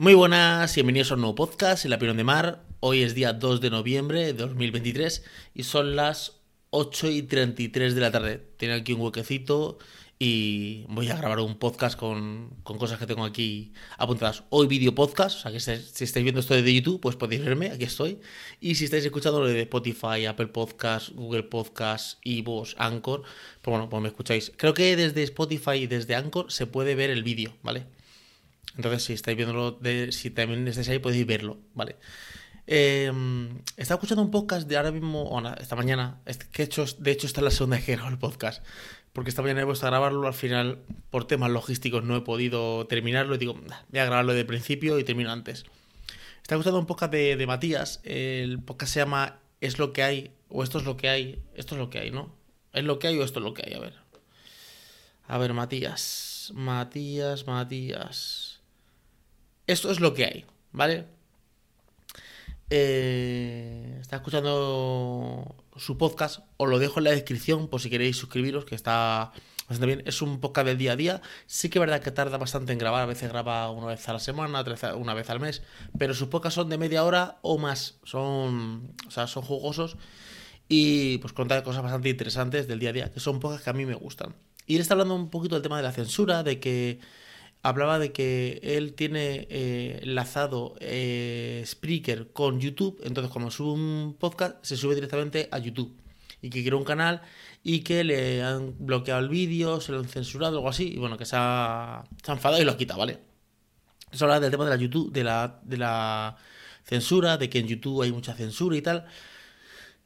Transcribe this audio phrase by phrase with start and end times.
[0.00, 2.64] Muy buenas, bienvenidos a un nuevo podcast en la Pirón de Mar.
[2.80, 8.00] Hoy es día 2 de noviembre de 2023 y son las 8 y 33 de
[8.00, 8.42] la tarde.
[8.56, 9.76] Tengo aquí un huequecito
[10.18, 14.44] y voy a grabar un podcast con, cosas que tengo aquí apuntadas.
[14.48, 17.70] Hoy vídeo podcast, o sea que si estáis viendo esto de YouTube, pues podéis verme,
[17.70, 18.20] aquí estoy.
[18.58, 23.20] Y si estáis escuchando lo de Spotify, Apple Podcast, Google Podcast, Evox, Anchor,
[23.60, 24.50] pues bueno, pues me escucháis.
[24.56, 27.99] Creo que desde Spotify y desde Anchor se puede ver el vídeo, ¿vale?
[28.76, 31.96] Entonces, si estáis viéndolo, de, si también estáis ahí, podéis verlo, ¿vale?
[32.66, 33.10] Eh,
[33.76, 36.20] estaba escuchando un podcast de ahora mismo, esta mañana,
[36.52, 38.64] que hecho, de hecho está la segunda que grabo el podcast,
[39.12, 40.78] porque esta mañana he puesto a grabarlo, al final
[41.10, 45.04] por temas logísticos no he podido terminarlo y digo, voy a grabarlo de principio y
[45.04, 45.64] termino antes.
[46.42, 50.62] Estaba escuchando un podcast de Matías, el podcast se llama Es lo que hay, o
[50.62, 52.34] esto es lo que hay, esto es lo que hay, ¿no?
[52.72, 53.74] ¿Es lo que hay o esto es lo que hay?
[53.74, 53.94] A ver.
[55.26, 58.49] A ver, Matías, Matías, Matías.
[59.70, 61.06] Esto es lo que hay, ¿vale?
[62.70, 68.64] Eh, está escuchando su podcast, os lo dejo en la descripción por si queréis suscribiros,
[68.64, 69.30] que está
[69.68, 70.02] bastante bien.
[70.06, 71.22] Es un podcast del día a día.
[71.46, 74.12] Sí que es verdad que tarda bastante en grabar, a veces graba una vez a
[74.12, 74.64] la semana,
[74.96, 75.62] una vez al mes,
[75.96, 78.00] pero sus podcasts son de media hora o más.
[78.02, 79.96] Son, o sea, son jugosos
[80.68, 83.74] y pues cuenta cosas bastante interesantes del día a día, que son podcasts que a
[83.74, 84.34] mí me gustan.
[84.66, 86.98] Y él está hablando un poquito del tema de la censura, de que
[87.62, 94.16] hablaba de que él tiene eh, enlazado eh, Spreaker con YouTube, entonces cuando sube un
[94.18, 95.94] podcast se sube directamente a YouTube
[96.42, 97.22] y que quiere un canal
[97.62, 101.18] y que le han bloqueado el vídeo, se lo han censurado, algo así, y bueno,
[101.18, 103.18] que se ha, enfadado y lo ha quitado, ¿vale?
[104.10, 106.36] Eso habla del tema de la YouTube, de la, de la
[106.84, 109.06] censura, de que en YouTube hay mucha censura y tal.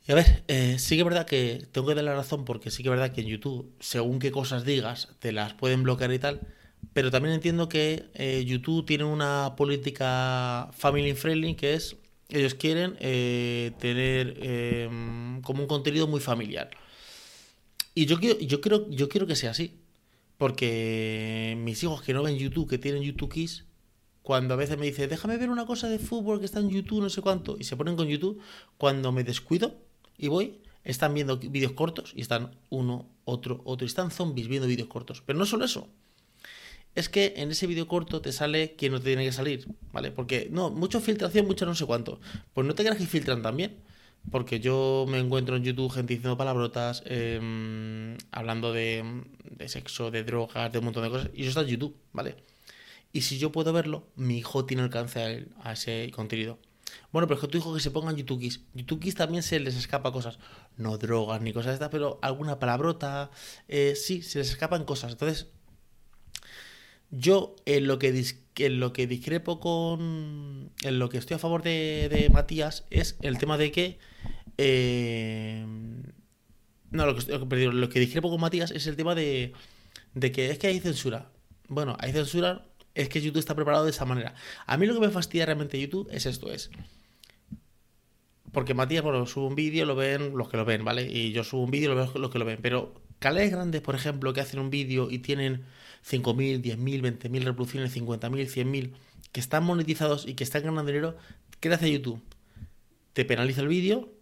[0.07, 2.71] Y a ver, eh, sí que es verdad que tengo que dar la razón porque
[2.71, 6.13] sí que es verdad que en YouTube, según qué cosas digas, te las pueden bloquear
[6.13, 6.41] y tal.
[6.93, 11.97] Pero también entiendo que eh, YouTube tiene una política family friendly que es,
[12.29, 16.71] ellos quieren eh, tener em, como un contenido muy familiar.
[17.95, 19.81] Y yo quiero, yo, quiero, yo quiero que sea así.
[20.37, 23.65] Porque mis hijos que no ven YouTube, que tienen YouTube Kids,
[24.23, 27.03] cuando a veces me dicen, déjame ver una cosa de fútbol que está en YouTube,
[27.03, 28.41] no sé cuánto, y se ponen con YouTube,
[28.77, 29.77] cuando me descuido
[30.19, 34.67] y voy, están viendo vídeos cortos y están uno, otro, otro, y están zombies viendo
[34.67, 35.23] vídeos cortos.
[35.25, 35.89] Pero no solo eso
[36.95, 40.11] es que en ese vídeo corto te sale quien no te tiene que salir, ¿vale?
[40.13, 42.21] Porque, no, mucha filtración, mucho no sé cuánto.
[42.53, 43.77] Pues no te creas que filtran también.
[44.31, 49.05] Porque yo me encuentro en YouTube gente diciendo palabrotas, em, hablando de,
[49.67, 51.31] sexo, de drogas, de un montón de cosas.
[51.35, 52.37] Y eso está en YouTube, ¿vale?
[53.13, 56.59] Y si yo puedo verlo, mi hijo tiene alcance a, ese contenido.
[57.13, 58.41] Bueno, pero es que tu hijo que se ponga en YouTube.
[58.75, 60.39] YouTube también se les escapa cosas.
[60.77, 63.31] No drogas ni cosas de estas, pero alguna palabrota.
[63.69, 65.13] Eh, sí, se les escapan cosas.
[65.13, 65.49] Entonces,
[67.17, 70.71] yo en lo que, discrepo con.
[70.83, 73.99] En lo que estoy a favor de, Matías es el tema de que.
[74.59, 75.65] Eh,
[76.91, 79.53] no, lo que, lo que discrepo con Matías es el tema de,
[80.15, 81.31] de que es que hay censura.
[81.69, 84.35] Bueno, hay censura, es que YouTube está preparado de esa manera.
[84.67, 86.71] A mí lo que me fastidia realmente YouTube es esto, es...
[88.53, 91.11] Porque Matías, bueno, sube un vídeo, lo ven los que lo ven, ¿vale?
[91.11, 92.61] Y yo subo un vídeo, lo veo los que lo ven.
[92.63, 95.65] Pero canales grandes, por ejemplo, que hacen un vídeo y tienen
[96.09, 98.93] 5.000, 10.000, 20.000 reproducciones, 50.000, 100.000,
[99.33, 101.17] que están monetizados y que están ganando dinero,
[101.61, 102.23] ¿qué hace YouTube?
[103.13, 104.13] Te penaliza el vídeo,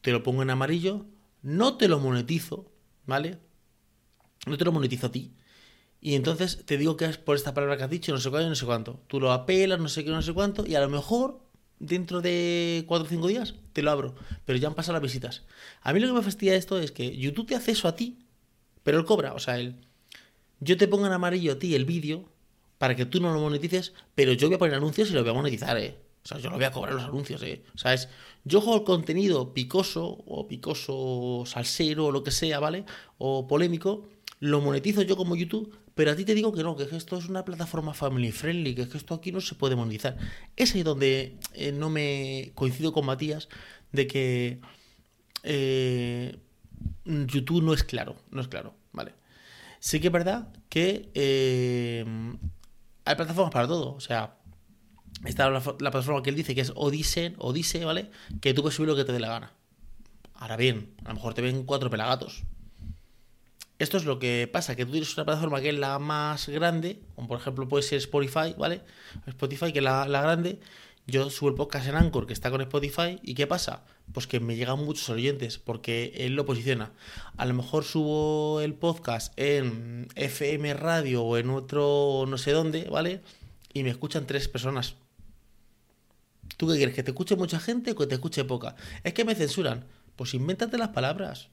[0.00, 1.06] te lo pongo en amarillo,
[1.42, 2.70] no te lo monetizo,
[3.06, 3.38] ¿vale?
[4.46, 5.32] No te lo monetizo a ti.
[6.00, 8.48] Y entonces te digo que es por esta palabra que has dicho, no sé cuánto,
[8.48, 9.00] no sé cuánto.
[9.06, 11.40] Tú lo apelas, no sé qué, no sé cuánto, y a lo mejor
[11.78, 14.14] dentro de 4 o 5 días te lo abro.
[14.44, 15.42] Pero ya han pasado las visitas.
[15.80, 18.21] A mí lo que me fastidia esto es que YouTube te hace eso a ti,
[18.82, 19.34] pero él cobra.
[19.34, 19.76] O sea, él
[20.64, 22.28] yo te pongo en amarillo a ti el vídeo
[22.78, 25.30] para que tú no lo monetices, pero yo voy a poner anuncios y lo voy
[25.30, 25.98] a monetizar, ¿eh?
[26.24, 27.64] O sea, yo lo voy a cobrar los anuncios, ¿eh?
[27.74, 28.08] O sea, es,
[28.44, 32.84] yo juego el contenido picoso o picoso salsero o lo que sea, ¿vale?
[33.18, 36.84] O polémico, lo monetizo yo como YouTube, pero a ti te digo que no, que
[36.84, 40.16] esto es una plataforma family friendly, que, es esto aquí no se puede monetizar.
[40.54, 43.48] Es ahí donde eh, no me coincido con Matías
[43.90, 44.60] de que
[45.42, 46.38] eh,
[47.04, 49.14] YouTube no es claro, no es claro, ¿vale?
[49.80, 52.04] Sí que es verdad que eh,
[53.04, 53.94] hay plataformas para todo.
[53.94, 54.36] O sea,
[55.24, 58.10] está la, plataforma que él dice que es Odyssey, Odyssey, ¿vale?
[58.40, 59.52] Que tú puedes subir lo que te dé la gana.
[60.34, 62.44] Ahora bien, a lo mejor te ven cuatro pelagatos.
[63.78, 67.02] Esto es lo que pasa, que tú tienes una plataforma que es la más grande,
[67.16, 68.82] como por ejemplo puede ser Spotify, ¿vale?
[69.26, 70.60] Spotify, que es la, la grande,
[71.06, 73.82] yo subo el podcast en Anchor, que está con Spotify, ¿y qué pasa?
[74.12, 76.92] Pues que me llegan muchos oyentes, porque él lo posiciona.
[77.36, 82.84] A lo mejor subo el podcast en FM Radio o en otro no sé dónde,
[82.84, 83.20] ¿vale?
[83.72, 84.94] Y me escuchan tres personas.
[86.56, 86.94] ¿Tú qué quieres?
[86.94, 88.76] ¿Que te escuche mucha gente o que te escuche poca?
[89.02, 89.86] Es que me censuran.
[90.14, 91.48] Pues invéntate las palabras.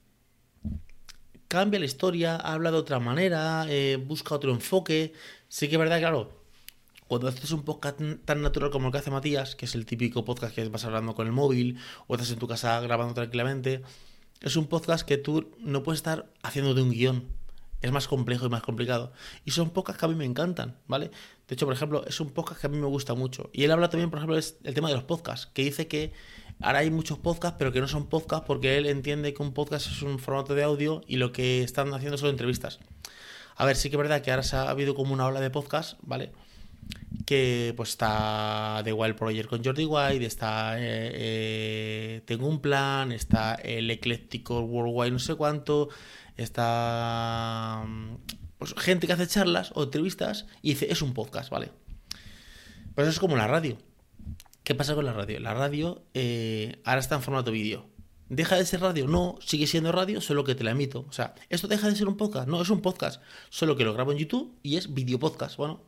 [1.48, 5.14] Cambia la historia, habla de otra manera, eh, busca otro enfoque.
[5.48, 6.39] Sí que es verdad, claro,
[7.10, 10.24] cuando haces un podcast tan natural como el que hace Matías, que es el típico
[10.24, 13.82] podcast que vas hablando con el móvil o estás en tu casa grabando tranquilamente,
[14.42, 17.28] es un podcast que tú no puedes estar haciendo de un guion.
[17.82, 19.12] Es más complejo y más complicado.
[19.44, 21.10] Y son podcasts que a mí me encantan, ¿vale?
[21.48, 23.50] De hecho, por ejemplo, es un podcast que a mí me gusta mucho.
[23.54, 26.14] Y él habla también, por ejemplo, es el tema de los podcasts, que dice que
[26.62, 29.88] ahora hay muchos podcasts, pero que no son podcasts porque él entiende que un podcast
[29.88, 32.78] es un formato de audio y lo que están haciendo son entrevistas.
[33.56, 35.50] A ver, sí que es verdad que ahora se ha habido como una ola de
[35.50, 36.34] podcast, ¿vale?
[37.26, 43.12] Que pues está The Wild Project con Jordi White, está eh, eh, Tengo un plan,
[43.12, 45.90] está el Ecléctico Worldwide no sé cuánto,
[46.38, 47.86] está
[48.58, 51.72] pues, gente que hace charlas o entrevistas y dice, es un podcast, ¿vale?
[52.96, 53.78] Pues eso es como la radio.
[54.64, 55.40] ¿Qué pasa con la radio?
[55.40, 57.88] La radio eh, ahora está en formato vídeo.
[58.28, 59.08] ¿Deja de ser radio?
[59.08, 61.06] No, sigue siendo radio, solo que te la emito.
[61.10, 62.48] O sea, ¿esto deja de ser un podcast?
[62.48, 65.58] No, es un podcast, solo que lo grabo en YouTube y es video podcast.
[65.58, 65.82] Bueno,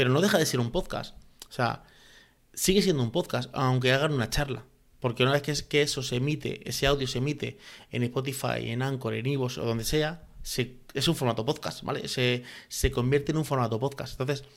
[0.00, 1.14] pero no deja de ser un podcast.
[1.50, 1.82] O sea,
[2.54, 4.64] sigue siendo un podcast, aunque hagan una charla.
[4.98, 7.58] Porque una vez que, que eso se emite, ese audio se emite
[7.90, 10.24] en Spotify, en Anchor, en Ivos o donde sea,
[10.94, 12.08] es un formato podcast, ¿vale?
[12.08, 14.18] Se, convierte en un formato podcast.
[14.18, 14.48] Entonces,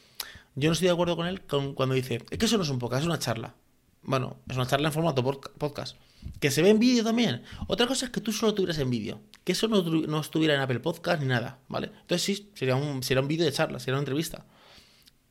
[0.55, 2.79] yo no estoy de acuerdo con él cuando dice, es que eso no es un
[2.79, 3.53] podcast, es una charla.
[4.01, 5.21] Bueno, es una charla en formato
[5.57, 5.97] podcast.
[6.39, 7.43] Que se ve en vídeo también.
[7.67, 9.19] Otra cosa es que tú solo tuvieras en vídeo.
[9.43, 11.87] Que eso no, no, estuviera en Apple Podcast ni nada, ¿vale?
[11.87, 14.45] Entonces sí, sería un, sería un vídeo de charla, sería una entrevista.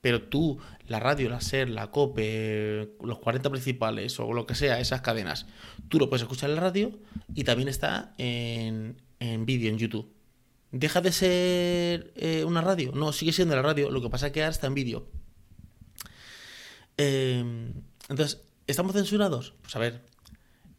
[0.03, 0.59] Pero tú,
[0.89, 5.47] la radio, la SER, la COPE, los 40 principales o lo que sea, esas cadenas,
[5.89, 6.99] tú lo puedes escuchar en la radio
[7.35, 8.97] y también está en,
[9.47, 10.13] vídeo, en YouTube.
[10.73, 12.91] ¿Deja de ser eh, una radio?
[12.93, 15.07] No, sigue siendo la radio, lo que pasa es que ahora está en vídeo.
[16.97, 17.73] Em,
[18.09, 19.55] entonces, ¿estamos censurados?
[19.63, 20.03] Pues a ver,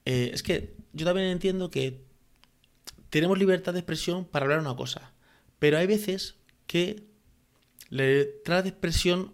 [0.04, 2.04] eh, es que yo también entiendo que
[3.10, 5.14] tenemos libertad de expresión para hablar una cosa,
[5.60, 6.36] pero hay veces
[6.68, 7.12] que
[7.90, 9.34] la letra de expresión,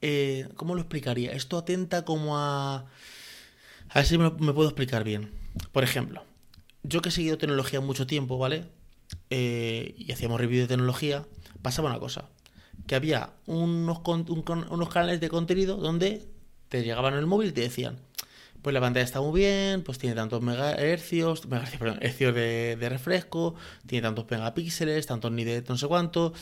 [0.00, 1.32] eh, ¿cómo lo explicaría?
[1.32, 2.86] Esto atenta como a...
[3.90, 5.32] A ver si me, puedo explicar bien.
[5.72, 6.22] Por ejemplo,
[6.82, 8.66] yo que he seguido tecnología mucho tiempo, ¿vale?
[9.30, 11.24] Eh, y hacíamos review de tecnología,
[11.62, 12.28] pasaba una cosa.
[12.86, 16.28] Que había unos, unos canales de contenido donde
[16.68, 17.98] te llegaban el móvil y te decían,
[18.62, 23.54] pues la pantalla está muy bien, pues tiene tantos megahercios, perdón, hercios de, de, refresco,
[23.86, 26.32] tiene tantos megapíxeles, tantos ni de no sé cuánto,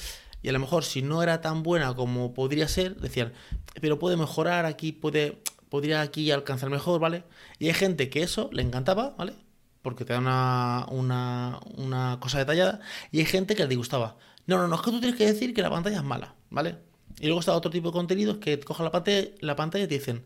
[0.42, 3.32] y a lo mejor si no era tan buena como podría ser, decían,
[3.80, 7.24] pero puede mejorar, aquí puede, podría aquí alcanzar mejor, ¿vale?
[7.58, 9.34] Y hay gente que eso le encantaba, ¿vale?
[9.82, 12.80] Porque te da una, una, una cosa detallada,
[13.10, 14.16] y hay gente que le disgustaba.
[14.46, 16.78] No, no, no, es que tú tienes que decir que la pantalla es mala, ¿vale?
[17.18, 19.94] Y luego está otro tipo de contenidos que cojan la pantalla, la pantalla y te
[19.94, 20.24] dicen,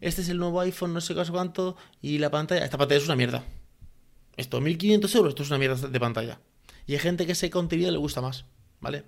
[0.00, 3.06] este es el nuevo iPhone, no sé qué, cuánto, y la pantalla, esta pantalla es
[3.06, 3.44] una mierda.
[4.36, 6.40] Esto, 1500 euros, esto es una mierda de pantalla.
[6.86, 8.44] Y hay gente que ese contenido le gusta más,
[8.80, 9.04] ¿vale?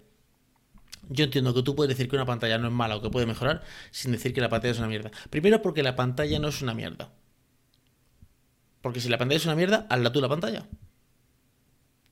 [1.08, 3.26] Yo entiendo que tú puedes decir que una pantalla no es mala o que puede
[3.26, 5.10] mejorar sin decir que la pantalla es una mierda.
[5.30, 7.12] Primero porque la pantalla no es una mierda.
[8.80, 10.66] Porque si la pantalla es una mierda, hazla tú la pantalla.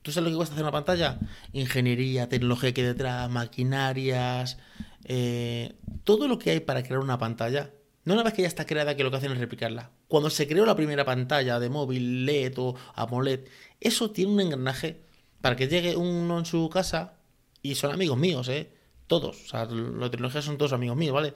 [0.01, 1.19] ¿Tú sabes lo que cuesta hacer una pantalla?
[1.53, 4.57] Ingeniería, tecnología que hay detrás, maquinarias,
[5.05, 7.71] eh, todo lo que hay para crear una pantalla.
[8.05, 9.91] No una vez que ya está creada que lo que hacen es replicarla.
[10.09, 13.47] Cuando se creó la primera pantalla de móvil, LED o AMOLED,
[13.79, 15.03] eso tiene un engranaje
[15.39, 17.13] para que llegue uno en su casa
[17.61, 18.71] y son amigos míos, ¿eh?
[19.13, 21.35] Todos, o sea, los tecnologías son todos amigos míos, ¿vale?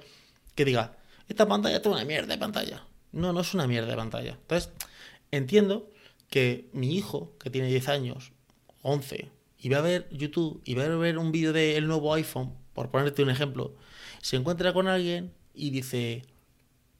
[0.56, 2.84] Que diga, esta pantalla es una mierda de pantalla.
[3.12, 4.32] No, no es una mierda de pantalla.
[4.32, 4.72] Entonces,
[5.30, 5.92] entiendo
[6.30, 8.32] que mi hijo, que tiene 10 años,
[8.82, 9.30] 11,
[9.60, 12.90] y va a ver YouTube y va a ver un vídeo del nuevo iPhone, por
[12.90, 13.76] ponerte un ejemplo,
[14.22, 16.26] se encuentra con alguien y dice,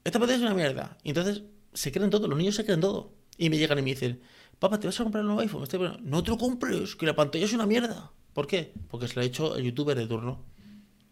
[0.04, 0.96] esta pantalla es una mierda.
[1.02, 1.42] Y entonces
[1.74, 3.12] se creen todo, los niños se creen todo.
[3.36, 4.20] Y me llegan y me dicen,
[4.58, 5.66] papá, ¿te vas a comprar el nuevo iPhone?
[6.02, 8.12] No te lo compres, que la pantalla es una mierda.
[8.32, 8.72] ¿Por qué?
[8.88, 10.44] Porque se lo ha hecho el youtuber de turno.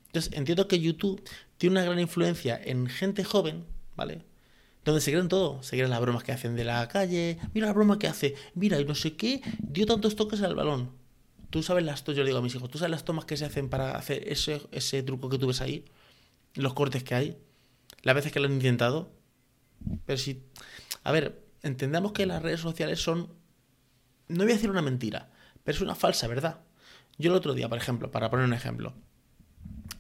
[0.06, 1.22] Entonces, entiendo que YouTube
[1.58, 3.64] tiene una gran influencia en gente joven,
[3.96, 4.22] ¿vale?
[4.84, 7.72] Donde se creen todo, se creen las bromas que hacen de la calle, mira la
[7.72, 10.92] broma que hace, mira, y no sé qué, dio tantos toques al balón.
[11.50, 13.36] Tú sabes las tomas, yo le digo a mis hijos, tú sabes las tomas que
[13.36, 15.84] se hacen para hacer ese, ese truco que tú ves ahí,
[16.54, 17.36] los cortes que hay,
[18.02, 19.12] las veces que lo han intentado.
[20.04, 20.44] Pero si,
[21.02, 23.28] a ver, entendamos que las redes sociales son,
[24.28, 25.30] no voy a decir una mentira,
[25.64, 26.60] pero es una falsa verdad.
[27.18, 28.94] Yo el otro día, por ejemplo, para poner un ejemplo,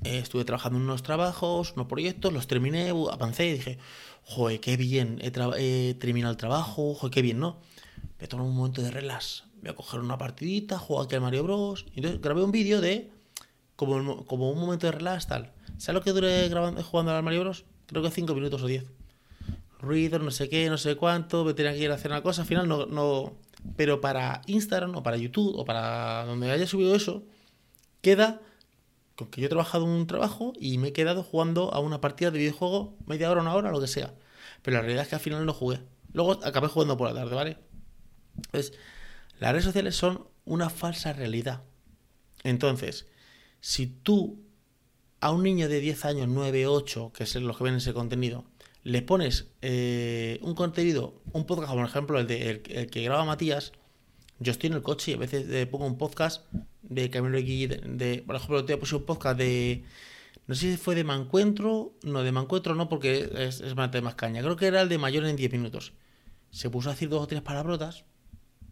[0.04, 3.78] eh, estuve trabajando en unos trabajos, unos proyectos, los terminé, avancé y dije,
[4.22, 7.58] joder, qué bien, he, terminado el trabajo, joder, qué bien, ¿no?
[8.20, 11.44] Me tomo un momento de relax, voy a coger una partidita, juego aquí al Mario
[11.44, 11.86] Bros.
[11.92, 13.10] Y entonces grabé un vídeo de
[13.76, 15.52] como, como un momento de relax, tal.
[15.78, 17.64] ¿Sabes lo que duré grabando, jugando al Mario Bros?
[17.86, 18.84] Creo que 5 minutos o 10.
[19.80, 22.42] ruido, no sé qué, no sé cuánto, me tenía que ir a hacer una cosa,
[22.42, 23.34] al final no, no...
[23.76, 27.24] Pero para Instagram o para YouTube o para donde haya subido eso,
[28.00, 28.40] queda
[29.16, 32.30] con que yo he trabajado un trabajo y me he quedado jugando a una partida
[32.30, 34.14] de videojuego media hora, una hora, lo que sea.
[34.62, 35.80] Pero la realidad es que al final no jugué.
[36.12, 37.58] Luego acabé jugando por la tarde, ¿vale?
[38.36, 38.72] Entonces,
[39.38, 41.62] las redes sociales son una falsa realidad.
[42.44, 43.06] Entonces,
[43.60, 44.46] si tú
[45.20, 48.44] a un niño de 10 años, 9, 8, que es los que ven ese contenido,
[48.82, 53.24] le pones eh, un contenido, un podcast, como por ejemplo el, de, el, que graba
[53.24, 53.72] Matías,
[54.38, 56.44] yo estoy en el coche y a veces le pongo un podcast
[56.82, 59.84] de Camilo aquí, de, por ejemplo, te he un podcast de,
[60.46, 64.02] no sé si fue de Mancuentro, no, de Mancuentro no, porque es, es más de
[64.02, 65.92] más caña, creo que era el de mayor en 10 minutos.
[66.50, 68.04] Se puso a decir dos o tres palabrotas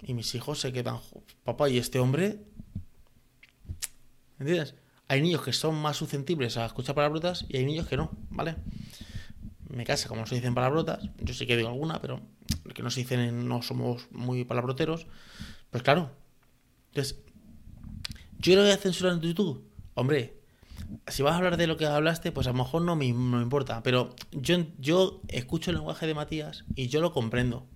[0.03, 0.99] y mis hijos se quedan,
[1.45, 2.39] papá, ¿y este hombre?
[4.39, 4.75] ¿Entiendes?
[5.09, 8.57] Hay niños que son más susceptibles a escuchar palabrotas y hay niños que no, ¿vale?
[9.75, 12.21] me casa, como se dicen palabrotas, yo sí que digo alguna, pero
[12.75, 15.07] que no se dicen, no somos muy palabroteros,
[15.75, 16.13] pues claro.
[16.93, 17.19] Entonces,
[18.39, 19.69] yo lo voy a censurar en YouTube.
[19.95, 20.41] Hombre,
[21.09, 23.43] si vas a hablar de lo que hablaste, pues a lo mejor no me, no
[23.43, 27.67] importa, pero yo, yo escucho el lenguaje de Matías y yo lo comprendo.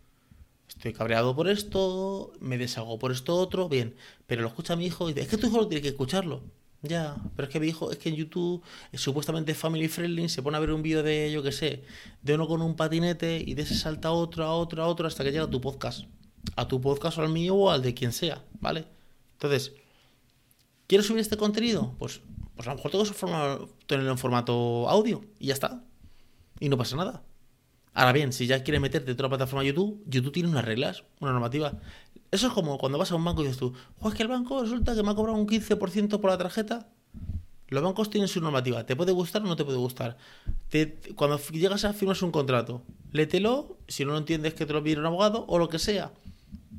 [0.68, 3.96] Estoy cabreado por esto, me deshago por esto otro, bien,
[4.28, 6.44] pero lo escucha mi hijo y dice, es que tu hijo tiene que escucharlo.
[6.82, 8.62] Ya, pero es que mi hijo, es que en YouTube
[8.92, 11.82] es supuestamente family friendly, se pone a ver un vídeo de, yo que sé,
[12.22, 15.24] de uno con un patinete y de ese salta otro, a otro, a otro, hasta
[15.24, 16.04] que llega tu podcast.
[16.56, 18.86] A tu podcast o al mío o al de quien sea, ¿vale?
[19.34, 19.72] Entonces,
[20.86, 21.94] ¿quieres subir este contenido?
[21.98, 22.20] Pues,
[22.56, 25.84] pues a lo mejor tengo que tenerlo en formato audio y ya está.
[26.60, 27.22] Y no pasa nada.
[27.94, 31.32] Ahora bien, si ya quieres meterte en otra plataforma YouTube, YouTube tiene unas reglas, una
[31.32, 31.72] normativa.
[32.30, 33.72] Eso es como cuando vas a un banco y dices tú,
[34.04, 36.88] es que el banco resulta que me ha cobrado un 15% por la tarjeta.
[37.68, 38.84] Los bancos tienen su normativa.
[38.86, 40.16] ¿Te puede gustar o no te puede gustar?
[41.16, 43.78] cuando llegas a firmar un contrato, lételo.
[43.88, 46.12] Si no lo entiendes, que te lo pide un abogado o lo que sea.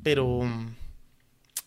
[0.03, 0.41] Pero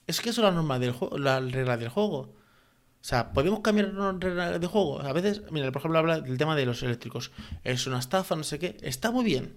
[0.06, 2.18] es que eso es la norma del juego, la regla del juego.
[2.18, 5.00] O sea, podemos cambiar la regla de juego.
[5.00, 7.32] A veces, mira, por ejemplo, habla del tema de los eléctricos.
[7.64, 8.76] Es una estafa, no sé qué.
[8.82, 9.56] Está muy bien.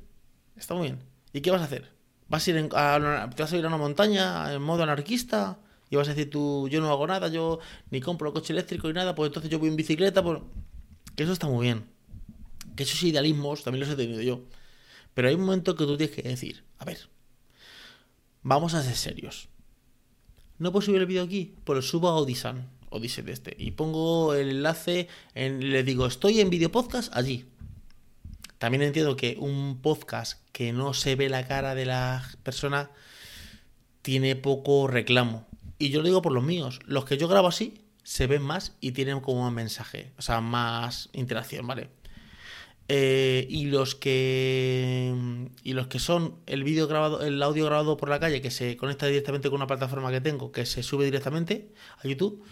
[0.56, 1.00] Está muy bien.
[1.32, 1.96] ¿Y qué vas a hacer?
[2.28, 5.96] vas a ir a, te vas a ir a una montaña en modo anarquista y
[5.96, 7.60] vas a decir tú, yo no hago nada, yo
[7.92, 10.40] ni compro coche eléctrico ni nada, pues entonces yo voy en bicicleta, pues...
[11.16, 11.86] que eso está muy bien.
[12.76, 14.42] Que esos idealismos también los he tenido yo.
[15.14, 16.98] Pero hay un momento que tú tienes que decir, a ver,
[18.46, 19.50] vamos a ser serios.
[20.60, 21.56] ¿No puedo subir el vídeo aquí?
[21.64, 26.06] Pues lo subo a Odisan, Odyssey de este, y pongo el enlace, en, le digo,
[26.06, 27.46] estoy en video podcast allí.
[28.60, 32.92] También entiendo que un podcast que no se ve la cara de la persona
[34.04, 35.48] tiene poco reclamo.
[35.80, 36.80] Y yo lo digo por los míos.
[36.86, 40.40] Los que yo grabo así se ven más y tienen como un mensaje, o sea,
[40.40, 41.90] más interacción, ¿vale?
[42.88, 45.12] Eh, y los que
[45.64, 48.78] y los que son el vídeo grabado, el audio grabado por la calle que se
[48.78, 52.44] conecta directamente con una plataforma que tengo, que se sube directamente a YouTube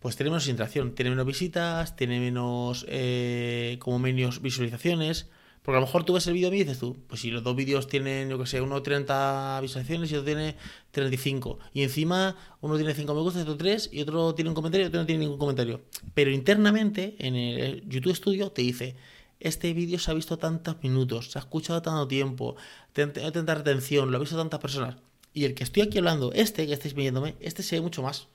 [0.00, 5.28] pues tiene menos interacción, tiene menos visitas, tiene menos eh, como menos visualizaciones.
[5.62, 7.54] Porque a lo mejor tú ves el vídeo y dices tú, pues si los dos
[7.54, 10.56] vídeos tienen, yo que sé, uno 30 visualizaciones y otro tiene
[10.92, 11.58] 35.
[11.74, 14.88] Y encima uno tiene 5 me gusta, otro 3 y otro tiene un comentario y
[14.88, 15.82] otro no tiene ningún comentario.
[16.14, 18.96] Pero internamente en el YouTube Studio te dice,
[19.40, 22.56] este vídeo se ha visto tantos minutos, se ha escuchado tanto tiempo,
[22.92, 24.96] tiene tanta retención, lo ha visto tantas personas.
[25.32, 28.28] Y el que estoy aquí hablando, este que estáis viéndome, este se ve mucho más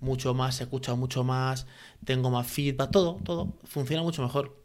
[0.00, 1.66] mucho más, se escucha mucho más,
[2.04, 4.58] tengo más feedback, todo, todo funciona mucho mejor.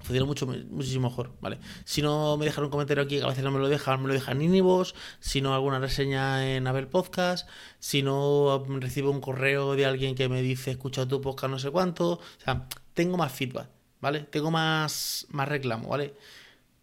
[0.00, 1.58] Funciona mucho, muchísimo mejor, ¿vale?
[1.84, 4.14] Si no me dejan un comentario aquí, a veces no me lo dejan, me lo
[4.14, 7.48] dejan en Inivos, si no alguna reseña en Abel Podcast,
[7.80, 11.72] si no recibo un correo de alguien que me dice, escucha tu podcast no sé
[11.72, 13.70] cuánto, o sea, tengo más feedback,
[14.00, 14.20] ¿vale?
[14.20, 16.14] Tengo más, más reclamo, ¿vale?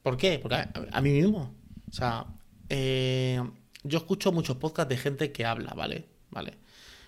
[0.03, 0.39] ¿Por qué?
[0.39, 1.53] Porque a, mí mismo,
[1.89, 2.25] o sea,
[2.69, 3.41] eh,
[3.83, 6.05] yo escucho muchos podcasts de gente que habla, ¿vale?
[6.31, 6.57] ¿Vale?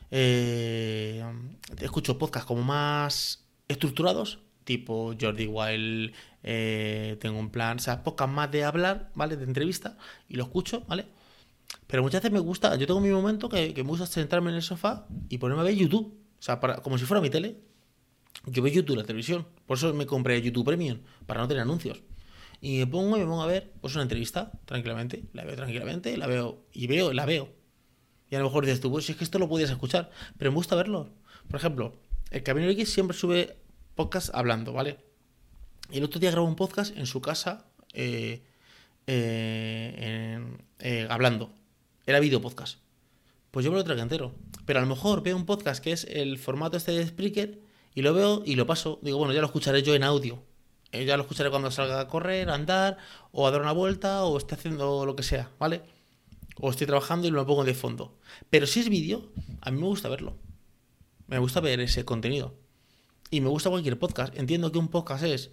[0.09, 1.23] Eh,
[1.79, 8.33] escucho podcasts como más estructurados, tipo Jordi Wild, eh, tengo un plan, o sea, podcasts
[8.33, 9.35] más de hablar, ¿vale?
[9.37, 9.97] De entrevista,
[10.29, 11.05] y lo escucho, ¿vale?
[11.87, 14.61] Pero muchas veces me gusta, yo tengo mi momento que, me gusta sentarme en el
[14.61, 17.57] sofá y ponerme a ver YouTube, o sea, para, como si fuera mi tele.
[18.49, 22.01] Yo veo YouTube, la televisión, por eso me compré YouTube Premium, para no tener anuncios.
[22.61, 26.15] Y me pongo y me pongo a ver pues una entrevista tranquilamente, la veo tranquilamente,
[26.17, 27.49] la veo y veo, la veo.
[28.29, 30.51] Y a lo mejor dices tú, pues si es que esto lo podías escuchar, pero
[30.51, 31.09] me gusta verlo.
[31.47, 31.99] Por ejemplo,
[32.31, 33.57] el Camino X siempre sube
[33.95, 34.97] podcast hablando, ¿vale?
[35.91, 38.43] Y el otro día grabó un podcast en su casa eh,
[39.07, 40.39] eh,
[40.79, 41.53] eh, hablando.
[42.05, 42.79] Era video podcast.
[43.51, 44.33] Pues yo me lo traigo entero.
[44.65, 47.66] Pero a lo mejor veo un podcast que es el formato este de Spreaker
[47.97, 48.99] y lo veo y lo paso.
[49.01, 50.43] Digo, bueno, ya lo escucharé yo en audio.
[50.91, 52.99] Eh, ya lo escucharé cuando salga a correr, a andar,
[53.31, 55.81] o a dar una vuelta, o esté haciendo lo que sea, ¿vale?
[56.61, 58.15] O estoy trabajando y lo pongo de fondo.
[58.51, 60.35] Pero si es vídeo, a mí me gusta verlo.
[61.25, 62.53] Me gusta ver ese contenido.
[63.31, 64.37] Y me gusta cualquier podcast.
[64.37, 65.49] Entiendo que un podcast es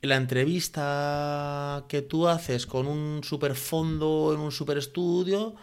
[0.00, 5.56] la entrevista que tú haces con un super fondo en un super estudio.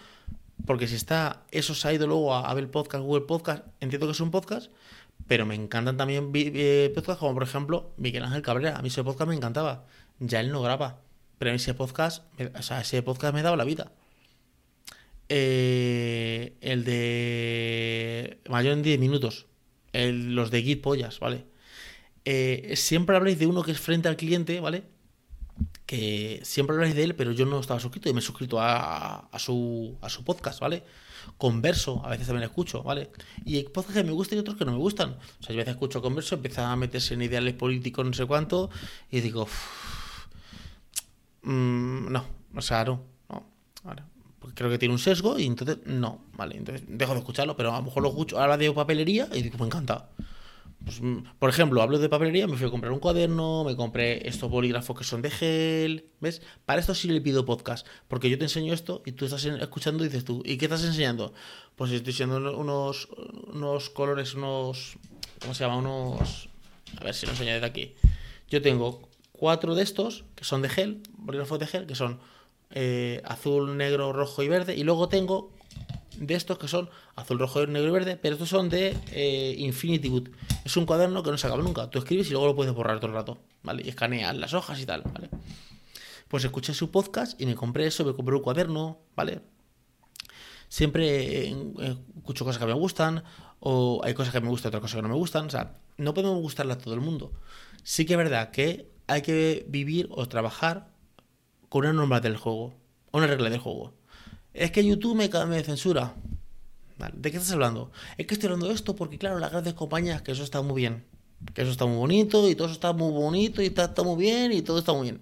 [0.66, 4.12] Porque si está, eso se ha ido luego a Apple Podcast, Google Podcast, entiendo que
[4.12, 4.70] es un podcast.
[5.28, 8.78] Pero me encantan también eh, podcasts como por ejemplo Miguel Ángel Cabrera.
[8.78, 9.86] A mí ese podcast me encantaba.
[10.20, 11.02] Ya él no graba.
[11.38, 12.24] Pero a mí ese podcast,
[12.58, 13.92] o sea, ese podcast me daba la vida.
[15.30, 19.48] Eh, el de mayor en 10 minutos.
[19.94, 21.46] los de Git Pollas, ¿vale?
[22.26, 24.84] Eh, siempre habláis de uno que es frente al cliente, ¿vale?
[25.88, 29.28] Que siempre habláis de él, pero yo no estaba suscrito y me he suscrito a,
[29.40, 30.84] su, a su podcast, ¿vale?
[31.38, 33.10] Converso, a veces también escucho, ¿vale?
[33.44, 35.18] Y hay podcasts que me gustan y otros que no me gustan.
[35.40, 38.26] O sea, yo a veces escucho Converso, empieza a meterse en ideales políticos, no sé
[38.26, 38.70] cuánto,
[39.10, 39.48] y digo,
[41.44, 43.46] mmm, no, o sea, no, no,
[44.54, 47.78] creo que tiene un sesgo y entonces no, vale, entonces dejo de escucharlo, pero a
[47.78, 50.10] lo mejor lo escucho, habla de papelería y digo, me encanta.
[50.84, 54.28] Pues, mm, por ejemplo, hablo de papelería, me fui a comprar un cuaderno, me compré
[54.28, 56.42] estos bolígrafos que son de gel, ¿ves?
[56.66, 60.04] Para esto sí le pido podcast, porque yo te enseño esto y tú estás escuchando
[60.04, 61.34] y dices tú, ¿y qué estás enseñando?
[61.76, 63.10] Pues estoy enseñando unos,
[63.48, 64.98] unos colores, unos,
[65.42, 65.78] ¿cómo se llama?
[65.78, 66.50] Unos,
[67.00, 67.96] a ver si lo enseño desde aquí.
[68.50, 72.20] Yo tengo cuatro de estos que son de gel, bolígrafos de gel, que son
[72.72, 74.76] eh, azul, negro, rojo y verde.
[74.76, 75.52] Y luego tengo
[76.20, 80.10] de estos que son azul, rojo, negro y verde, pero estos son de eh, Infinity
[80.10, 80.30] Wood.
[80.66, 81.90] Es un cuaderno que no se acaba nunca.
[81.90, 83.84] Tú escribes y luego lo puedes borrar todo el rato, ¿vale?
[83.86, 85.30] Y escaneas las hojas y tal, ¿vale?
[86.28, 89.42] Pues escuché su podcast y me compré eso, me compré un cuaderno, ¿vale?
[90.70, 93.24] Siempre eh, escucho cosas que me gustan,
[93.60, 95.48] o hay cosas que me gustan, otras cosas que no me gustan.
[95.48, 97.32] O sea, no podemos gustarle a todo el mundo.
[97.84, 100.90] Sí que es verdad que hay que vivir o trabajar
[101.70, 102.74] con una norma del juego,
[103.12, 103.94] una regla del juego.
[104.58, 106.16] Es que YouTube me, censura.
[107.14, 107.92] ¿De qué estás hablando?
[108.18, 110.82] Es que estoy hablando de esto porque, claro, las grandes compañías, que eso está muy
[110.82, 111.06] bien.
[111.54, 114.52] Que eso está muy bonito y todo eso está muy bonito y está, muy bien
[114.52, 115.22] y todo está muy bien.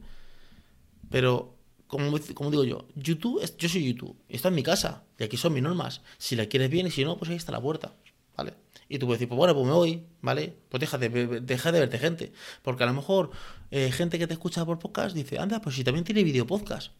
[1.09, 1.53] Pero,
[1.87, 4.15] como, como digo yo, YouTube, es, yo soy YouTube.
[4.29, 5.03] Y está en mi casa.
[5.19, 6.01] Y aquí son mis normas.
[6.17, 7.93] Si la quieres bien y si no, pues ahí está la puerta.
[8.37, 8.53] ¿Vale?
[8.87, 10.55] Y tú puedes decir, pues bueno, pues me voy, ¿vale?
[10.69, 11.09] Pues deja de,
[11.41, 12.31] deja de verte gente.
[12.61, 13.31] Porque a lo mejor
[13.69, 16.93] eh, gente que te escucha por podcast dice, anda, pues si también tiene video podcast.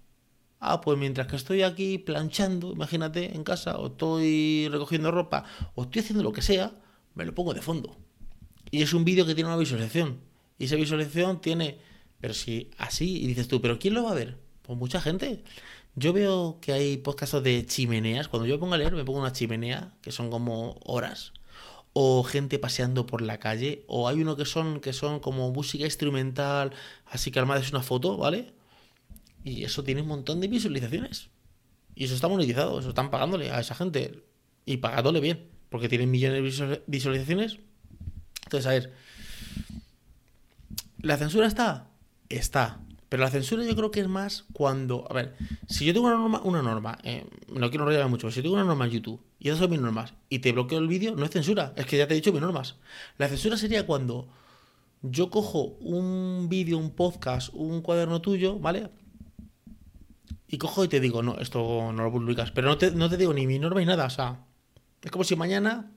[0.68, 5.84] Ah, pues mientras que estoy aquí planchando, imagínate, en casa, o estoy recogiendo ropa, o
[5.84, 6.74] estoy haciendo lo que sea,
[7.14, 7.96] me lo pongo de fondo.
[8.72, 10.22] Y es un vídeo que tiene una visualización.
[10.58, 11.78] Y esa visualización tiene...
[12.20, 14.38] Pero si así, y dices tú, ¿pero quién lo va a ver?
[14.64, 15.44] Pues mucha gente.
[15.96, 18.28] Yo veo que hay podcasts de chimeneas.
[18.28, 21.34] Cuando yo me pongo a leer, me pongo una chimenea, que son como horas
[21.98, 25.86] o gente paseando por la calle, o hay uno que son, que son como música
[25.86, 26.74] instrumental,
[27.06, 28.54] así que además es una foto, ¿vale?
[29.46, 31.30] Y eso tiene un montón de visualizaciones.
[31.94, 34.24] Y eso está monetizado, eso están pagándole a esa gente.
[34.66, 37.60] Y pagándole bien, porque tienen millones de visualizaciones.
[38.44, 38.94] Entonces, a ver,
[41.00, 41.92] ¿la censura está?
[42.28, 42.80] Está.
[43.08, 45.36] Pero la censura yo creo que es más cuando, a ver,
[45.70, 48.56] si yo tengo una norma, una norma, eh, no quiero enrollarme mucho, si yo tengo
[48.56, 51.24] una norma en YouTube y esas son mis normas y te bloqueo el vídeo, no
[51.24, 52.78] es censura, es que ya te he dicho mis normas.
[53.20, 54.28] La censura sería cuando
[55.04, 58.90] yo cojo un vídeo, un podcast, un cuaderno tuyo, ¿vale?
[60.48, 63.18] Y cojo y te digo, no, esto no lo publicas, pero no te, no te
[63.18, 64.46] digo ni mi norma ni nada, o sea,
[65.02, 65.92] es como si mañana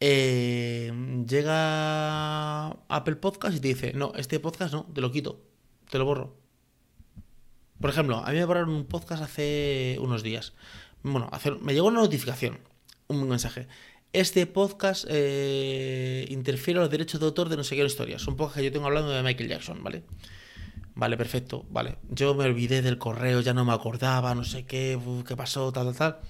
[0.00, 0.92] eh,
[1.28, 5.54] llega Apple Podcast y te dice, no, este podcast no, te lo quito
[5.90, 6.36] te lo borro.
[7.80, 10.54] Por ejemplo, a mí me borraron un podcast hace unos días.
[11.02, 12.58] Bueno, me llegó una notificación,
[13.08, 13.68] un mensaje.
[14.12, 18.16] Este podcast eh, interfiere a los derechos de autor de no sé qué historia.
[18.16, 19.82] Es un podcast que yo tengo hablando de Michael Jackson.
[19.82, 20.02] Vale,
[20.94, 21.98] perfecto, vale.
[22.10, 25.86] Yo me olvidé del correo, ya no me acordaba, no sé qué, qué pasó, tal,
[25.86, 26.20] tal, tal.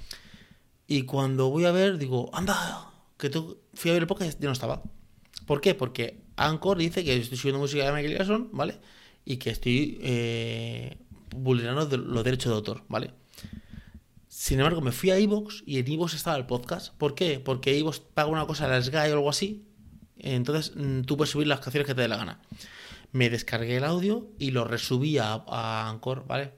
[0.86, 4.46] Y cuando voy a ver, digo, anda, que tú fui a ver el podcast y
[4.46, 4.82] no estaba.
[5.46, 5.74] ¿Por qué?
[5.74, 8.80] Porque Anchor dice que estoy subiendo música de Michael Jackson, ¿vale?
[9.24, 10.98] y que estoy eh,
[11.34, 13.10] vulnerando los derechos de autor, ¿vale?
[14.28, 16.94] Sin embargo, me fui a Evox y en Evox estaba el podcast.
[16.96, 17.40] ¿Por qué?
[17.40, 19.64] Porque Evox paga una cosa a la Sky o algo así.
[20.18, 22.40] Entonces mm, tú puedes subir las canciones que te dé la gana.
[23.14, 26.52] Me descargué el audio y lo resubí a, a Anchor, ¿vale?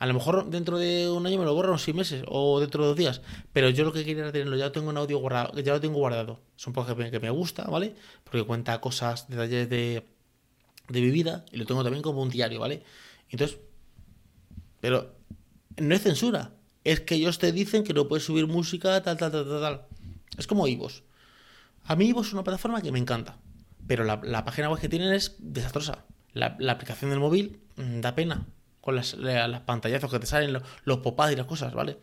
[0.00, 2.82] A lo mejor dentro de un año me lo borran unos seis meses o dentro
[2.82, 3.20] de dos días.
[3.52, 5.98] Pero yo lo que quería era tenerlo, ya tengo en audio guardado, ya lo tengo
[5.98, 6.40] guardado.
[6.56, 7.94] Es un podcast que me gusta, ¿vale?
[8.24, 10.04] Porque cuenta cosas, detalles de
[10.88, 12.82] de mi vida y lo tengo también como un diario, ¿vale?
[13.30, 13.58] Entonces,
[14.80, 15.14] pero
[15.76, 16.52] no es censura,
[16.84, 19.86] es que ellos te dicen que no puedes subir música, tal, tal, tal, tal, tal.
[20.36, 21.02] Es como Ivos.
[21.84, 23.38] A mí Ivos es una plataforma que me encanta,
[23.88, 26.04] pero la, la página web que tienen es desastrosa.
[26.34, 28.46] La, aplicación del móvil mm, da pena
[28.80, 31.00] con las, las pantallazos que te salen, los, los
[31.32, 31.98] y las cosas, ¿vale?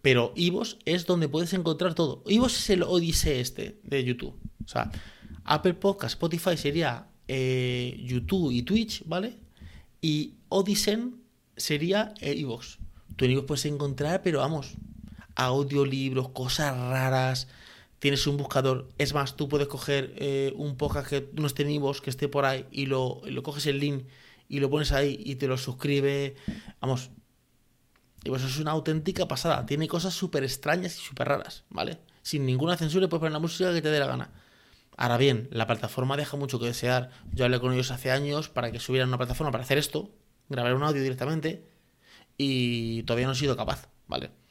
[0.00, 2.22] Pero Ivos es donde puedes encontrar todo.
[2.26, 4.38] Ivos es el Odyssey este de YouTube.
[4.64, 4.90] O sea,
[5.44, 9.38] Apple Podcast, Spotify sería eh, YouTube y Twitch, ¿vale?
[10.00, 11.14] Y Odyssey
[11.56, 12.78] sería Evox.
[13.16, 14.74] Tú en Evox puedes encontrar, pero vamos,
[15.36, 17.48] audiolibros, cosas raras.
[18.02, 18.88] Tienes un buscador.
[18.98, 22.44] Es más, tú puedes coger eh, un podcast que no esté en que esté por
[22.44, 24.06] ahí, y lo, lo coges el link
[24.48, 26.34] y lo pones ahí y te lo suscribe.
[26.80, 27.12] Vamos,
[28.24, 29.66] y pues es una auténtica pasada.
[29.66, 32.00] Tiene cosas súper extrañas y súper raras, ¿vale?
[32.22, 34.32] Sin ninguna censura puedes poner la música que te dé la gana.
[34.96, 37.10] Ahora bien, la plataforma deja mucho que desear.
[37.30, 40.10] Yo hablé con ellos hace años para que subieran una plataforma para hacer esto,
[40.48, 41.68] grabar un audio directamente,
[42.36, 44.41] y todavía no he sido capaz, ¿vale?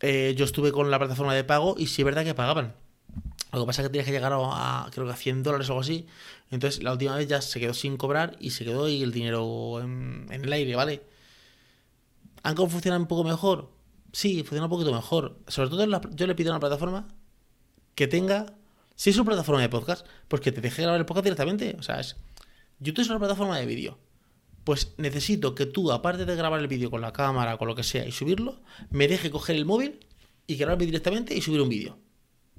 [0.00, 2.74] Eh, yo estuve con la plataforma de pago y sí es verdad que pagaban.
[3.52, 5.72] Lo que pasa es que tenías que llegar a, creo que a 100 dólares o
[5.72, 6.06] algo así.
[6.50, 9.80] Entonces la última vez ya se quedó sin cobrar y se quedó ahí el dinero
[9.80, 11.02] en, el aire, ¿vale?
[12.42, 13.70] ¿Han funcionado un poco mejor?
[14.12, 15.38] Sí, funciona un poquito mejor.
[15.48, 17.08] Sobre todo yo le pido a una plataforma
[17.94, 18.54] que tenga,
[18.94, 21.76] si es una plataforma de podcast, pues que te deje grabar el podcast directamente.
[21.78, 22.16] O sea, es,
[22.80, 23.98] YouTube es una plataforma de vídeo.
[24.68, 27.82] Pues necesito que tú, aparte de grabar el vídeo con la cámara, con lo que
[27.82, 30.06] sea, y subirlo, me deje coger el móvil
[30.46, 31.98] y grabarme directamente y subir un vídeo.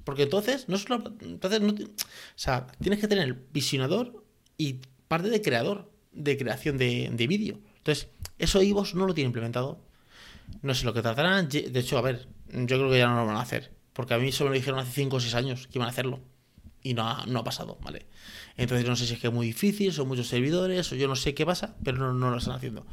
[0.02, 1.04] Porque entonces, no solo.
[1.20, 1.88] Entonces no o
[2.34, 4.24] sea, tienes que tener visionador
[4.58, 7.60] y parte de creador de creación de, de vídeo.
[7.76, 9.80] Entonces, eso Ivos no lo tiene implementado.
[10.62, 11.48] No sé lo que tratarán.
[11.48, 13.70] De hecho, a ver, yo creo que ya no lo van a hacer.
[13.92, 15.92] Porque a mí eso me lo dijeron hace 5 o 6 años que iban a
[15.92, 16.18] hacerlo.
[16.82, 18.06] Y no ha, no ha pasado, ¿vale?
[18.56, 21.16] Entonces no sé si es que es muy difícil, son muchos servidores, o yo no
[21.16, 22.86] sé qué pasa, pero no, no lo están haciendo.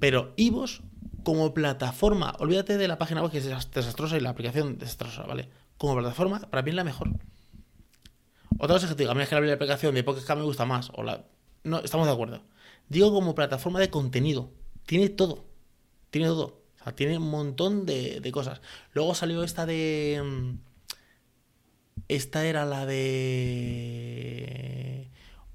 [0.00, 0.82] Pero Ivos,
[1.22, 5.48] como plataforma, olvídate de la página web que es desastrosa y la aplicación desastrosa, ¿vale?
[5.78, 7.10] Como plataforma, para mí es la mejor.
[8.58, 10.64] Otra cosa que te digo, a mí es que la aplicación de Pocket me gusta
[10.64, 10.90] más.
[10.94, 11.24] O la...
[11.64, 12.42] No, estamos de acuerdo.
[12.88, 14.50] Digo como plataforma de contenido.
[14.86, 15.44] Tiene todo.
[16.10, 16.62] Tiene todo.
[16.80, 18.60] O sea, tiene un montón de, cosas.
[18.92, 20.56] Luego salió esta de.
[22.08, 23.42] Esta era la de.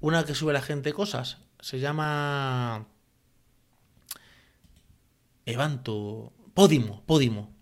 [0.00, 1.38] Una que sube la gente cosas.
[1.60, 2.86] Se llama.
[5.46, 6.32] Evanto.
[6.54, 7.54] Podimo, Podimo.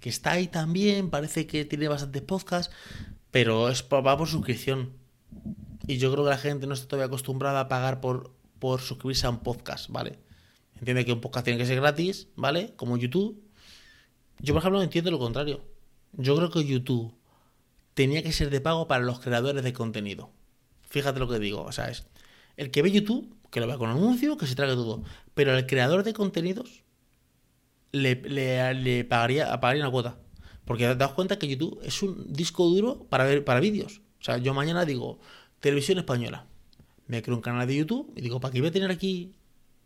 [0.00, 1.10] Que está ahí también.
[1.10, 2.74] Parece que tiene bastantes podcasts.
[3.30, 4.92] Pero es, va por suscripción.
[5.86, 8.34] Y yo creo que la gente no está todavía acostumbrada a pagar por
[8.64, 10.18] por suscribirse a un podcast, ¿vale?
[10.78, 12.72] Entiende que un podcast tiene que ser gratis, ¿vale?
[12.76, 13.44] Como YouTube.
[14.38, 15.62] Yo, por ejemplo, entiendo lo contrario.
[16.12, 17.14] Yo creo que YouTube
[17.94, 20.30] tenía que ser de pago para los creadores de contenido.
[20.82, 21.62] Fíjate lo que digo.
[21.62, 22.06] O sea, es
[22.56, 25.02] el que ve YouTube, que lo vea con anuncio, que se trague todo.
[25.34, 26.82] Pero el creador de contenidos
[27.92, 30.18] le, le, pagaría, pagaría una cuota.
[30.64, 34.00] Porque te das cuenta que YouTube es un disco duro para ver para vídeos.
[34.20, 35.18] O sea, yo mañana digo,
[35.60, 36.46] televisión española
[37.06, 39.34] me creo un canal de YouTube y digo, ¿para qué voy a tener aquí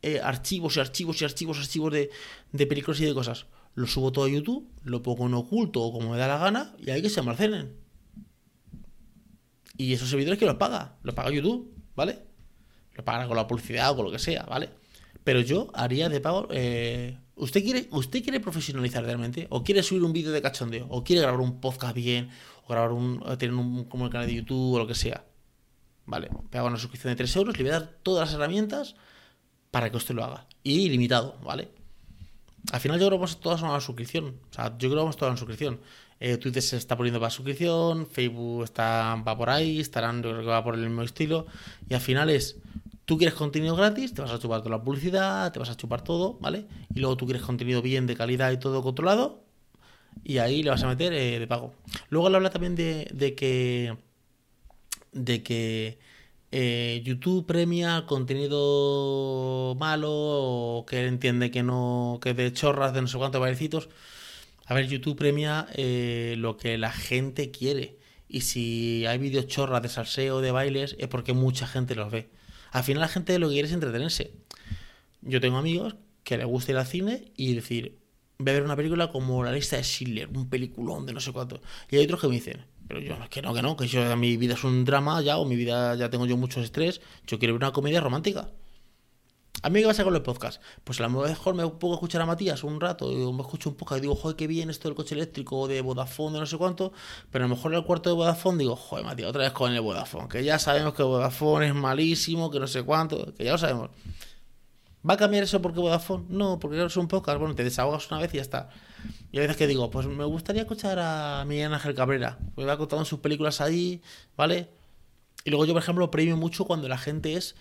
[0.03, 2.11] eh, archivos y archivos y archivos, archivos de,
[2.53, 3.47] de películas y de cosas?
[3.75, 6.75] Lo subo todo a YouTube, lo pongo en oculto o como me da la gana
[6.79, 7.88] y hay que se almacenen.
[9.79, 12.19] Y esos servidores que los paga, los paga YouTube, ¿vale?
[12.93, 14.69] Los pagan con la publicidad o con lo que sea, ¿vale?
[15.25, 16.49] Pero yo haría de pago.
[16.51, 19.47] Eh, ¿usted, quiere, ¿Usted quiere profesionalizar realmente?
[19.51, 20.87] ¿O quiere subir un vídeo de cachondeo?
[20.91, 22.29] ¿O quiere grabar un podcast bien?
[22.67, 23.21] ¿O grabar un.
[23.39, 25.25] tener un como el canal de YouTube o lo que sea?
[26.07, 28.97] Vale, pago una suscripción de 3 euros, le voy a dar todas las herramientas
[29.71, 30.47] para que usted lo haga.
[30.63, 31.69] Y ilimitado, ¿vale?
[32.73, 34.37] Al final yo creo que vamos todas a una suscripción.
[34.51, 35.81] O sea, yo creo que vamos todas a una suscripción.
[36.21, 40.43] Eh, Twitter se está poniendo para suscripción, Facebook está, va por ahí, estarán, yo creo
[40.43, 41.47] que va por el mismo estilo.
[41.89, 42.57] Y al final es,
[43.05, 46.03] tú quieres contenido gratis, te vas a chupar toda la publicidad, te vas a chupar
[46.03, 46.67] todo, ¿vale?
[46.95, 49.45] Y luego tú quieres contenido bien, de calidad y todo controlado,
[50.25, 51.73] y ahí le vas a meter eh, de pago.
[52.11, 53.97] Luego le habla también de, de que
[55.13, 55.99] de que
[56.51, 63.03] eh, YouTube premia contenido malo o que él entiende que no, que de chorras, de
[63.03, 63.89] no sé cuántos bailecitos.
[64.67, 67.99] A ver, YouTube premia eh, lo que la gente quiere.
[68.29, 72.29] Y si hay vídeos chorras de salseo, de bailes, es porque mucha gente los ve.
[72.71, 74.33] Al final la gente lo que quiere es entretenerse.
[75.23, 77.99] Yo tengo amigos que les gusta ir al cine y decir,
[78.39, 81.33] voy a ver una película como La lista de Schindler, un peliculón de no sé
[81.33, 81.61] cuánto.
[81.91, 84.39] Y hay otros que me dicen, pero yo, que no, que no, que yo, mi
[84.39, 87.55] vida es un drama ya, o mi vida ya tengo yo mucho estrés, yo quiero
[87.55, 88.49] ver una comedia romántica.
[89.63, 90.61] ¿A mí qué pasa con los podcasts?
[90.85, 93.69] Pues a lo mejor me pongo a escuchar a Matías un rato, y me escucho
[93.71, 96.47] un poco y digo, joder, qué bien esto del coche eléctrico, de Vodafone, de no
[96.47, 96.93] sé cuánto,
[97.31, 99.73] pero a lo mejor en el cuarto de Vodafone digo, joder, Matías, otra vez con
[99.73, 103.53] el Vodafone, que ya sabemos que Vodafone es malísimo, que no sé cuánto, que ya
[103.53, 103.91] lo sabemos.
[105.09, 106.25] ¿Va a cambiar eso porque Vodafone?
[106.29, 108.71] No, porque es un podcast, bueno, te desahogas una vez y ya está.
[109.31, 112.79] Y a veces que digo, pues me gustaría escuchar a Miguel Ángel Cabrera, porque va
[112.79, 114.03] contando sus películas ahí,
[114.37, 114.69] ¿vale?
[115.45, 117.55] Y luego yo, por ejemplo, premio mucho cuando la gente es,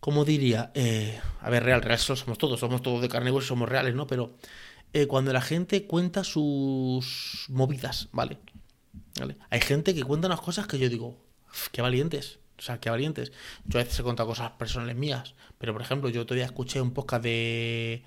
[0.00, 3.68] como diría, eh, a ver, real, real somos todos, somos todos de carne y somos
[3.68, 4.06] reales, ¿no?
[4.06, 4.36] Pero
[4.92, 8.38] eh, cuando la gente cuenta sus movidas, ¿vale?
[9.18, 9.36] ¿vale?
[9.50, 11.16] Hay gente que cuenta unas cosas que yo digo,
[11.72, 12.38] qué valientes.
[12.58, 13.32] O sea, qué valientes.
[13.64, 16.92] Yo a veces he contado cosas personales mías, pero por ejemplo, yo todavía escuché un
[16.92, 18.02] podcast de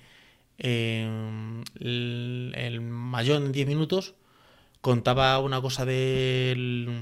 [0.58, 4.14] eh, el, mayor en 10 minutos
[4.80, 6.54] contaba una cosa de,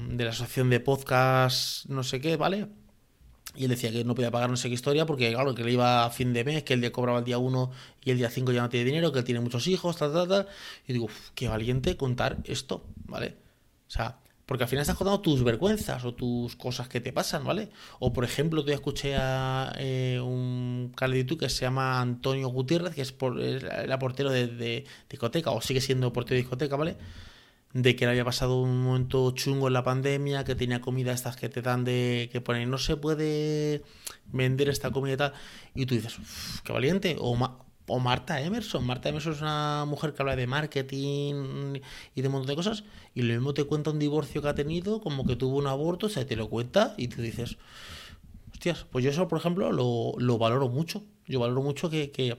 [0.09, 2.67] de la asociación de podcast, no sé qué, ¿vale?
[3.55, 5.71] Y él decía que no podía pagar no sé qué historia porque, claro, que le
[5.71, 7.71] iba a fin de mes, que el día cobraba el día 1
[8.03, 10.27] y el día 5 ya no tiene dinero, que él tiene muchos hijos, tal, tal,
[10.27, 10.47] tal.
[10.87, 13.37] Y digo, qué valiente contar esto, ¿vale?
[13.87, 17.45] O sea, porque al final estás contando tus vergüenzas o tus cosas que te pasan,
[17.45, 17.69] ¿vale?
[17.99, 23.01] O por ejemplo, te escuché a eh, un YouTube que se llama Antonio Gutiérrez, que
[23.01, 26.97] es por, era portero de, discoteca, o sigue siendo portero de discoteca, ¿vale?
[27.73, 31.35] de que le había pasado un momento chungo en la pandemia, que tenía comida estas
[31.35, 33.81] que te dan de que ponen no se puede
[34.27, 35.33] vender esta comida y tal,
[35.73, 36.17] y tú dices,
[36.63, 37.35] qué valiente, o,
[37.87, 41.79] o Marta Emerson, Marta Emerson es una mujer que habla de marketing
[42.13, 42.83] y de un montón de cosas,
[43.15, 46.07] y lo mismo te cuenta un divorcio que ha tenido, como que tuvo un aborto,
[46.07, 47.57] o sea, te lo cuenta y tú dices,
[48.51, 52.37] hostias, pues yo eso, por ejemplo, lo, lo valoro mucho, yo valoro mucho que, que,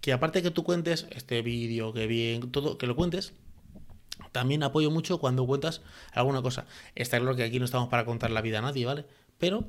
[0.00, 3.32] que aparte que tú cuentes este vídeo, que bien, todo, que lo cuentes,
[4.32, 5.80] también apoyo mucho cuando cuentas
[6.12, 6.66] alguna cosa.
[6.94, 9.06] Está claro que aquí no estamos para contar la vida a nadie, ¿vale?
[9.38, 9.64] Pero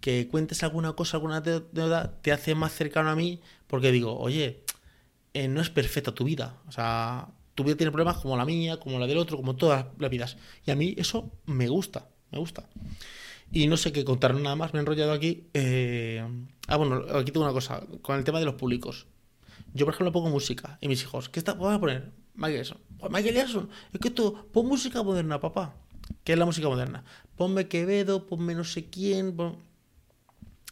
[0.00, 4.64] que cuentes alguna cosa, alguna deuda, te hace más cercano a mí porque digo, oye,
[5.32, 6.60] eh, no es perfecta tu vida.
[6.68, 9.86] O sea, tu vida tiene problemas como la mía, como la del otro, como todas
[9.98, 10.36] las vidas.
[10.66, 12.68] Y a mí eso me gusta, me gusta.
[13.52, 15.48] Y no sé qué contar nada más, me he enrollado aquí.
[15.54, 16.24] Eh,
[16.66, 19.06] ah, bueno, aquí tengo una cosa, con el tema de los públicos.
[19.72, 21.52] Yo, por ejemplo, pongo música y mis hijos, ¿qué está?
[21.52, 22.78] Voy a poner Michael Jackson.
[22.98, 25.74] Pues Michael Jackson, es que tú, pon música moderna, papá.
[26.22, 27.04] ¿Qué es la música moderna?
[27.36, 29.36] Ponme Quevedo, ponme no sé quién.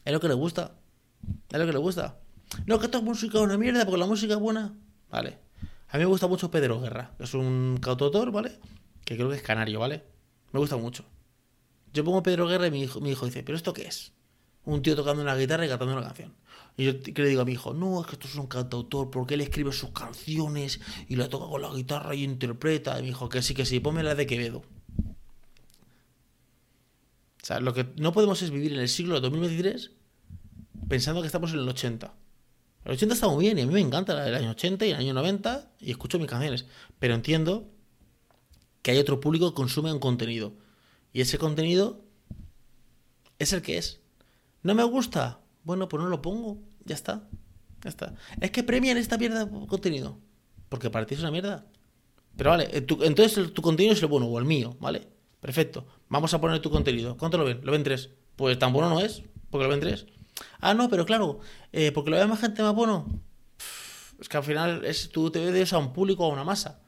[0.04, 0.74] Es lo que le gusta.
[1.50, 2.18] Es lo que le gusta.
[2.66, 4.74] No, que esto es música una mierda, porque la música es buena.
[5.10, 5.38] Vale.
[5.92, 8.58] A mí me gusta mucho Pedro Guerra, es un cantautor, ¿vale?
[9.04, 10.02] Que creo que es canario, ¿vale?
[10.50, 11.04] Me gusta mucho.
[11.92, 14.12] Yo pongo Pedro Guerra y mi hijo, mi hijo dice, ¿pero esto qué es?
[14.64, 16.34] Un tío tocando una guitarra y cantando una canción.
[16.78, 19.34] Y yo le digo a mi hijo, no, es que esto es un cantautor, porque
[19.34, 22.98] él escribe sus canciones y la toca con la guitarra y interpreta.
[22.98, 24.62] Y mi hijo, que sí, que sí, ponme la de Quevedo.
[27.42, 29.90] O sea, lo que no podemos es vivir en el siglo 2023
[30.88, 32.14] pensando que estamos en el 80.
[32.84, 34.96] El 80 está muy bien y a mí me encanta el año 80 y el
[34.96, 36.66] año 90 y escucho mis canciones.
[36.98, 37.70] Pero entiendo
[38.82, 40.54] que hay otro público que consume un contenido.
[41.12, 42.04] Y ese contenido
[43.38, 44.00] es el que es.
[44.62, 45.40] ¿No me gusta?
[45.64, 46.58] Bueno, pues no lo pongo.
[46.84, 47.28] Ya está.
[47.82, 48.14] Ya está.
[48.40, 50.18] Es que premian esta mierda de contenido.
[50.68, 51.66] Porque para ti es una mierda.
[52.36, 55.06] Pero vale, eh, entonces tu contenido es el bueno o el mío, ¿vale?
[55.40, 55.86] Perfecto.
[56.08, 57.16] Vamos a poner tu contenido.
[57.16, 57.60] ¿Cuánto lo ven?
[57.62, 58.10] Lo ven tres.
[58.36, 60.06] Pues tan bueno no es, porque lo ven tres.
[60.60, 61.40] Ah, no, pero claro,
[61.72, 63.06] eh, porque lo ve más gente más bueno.
[64.20, 66.80] Es que al final es, tú te ves a un público o a una masa.